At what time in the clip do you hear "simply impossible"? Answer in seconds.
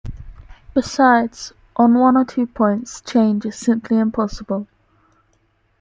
3.55-4.65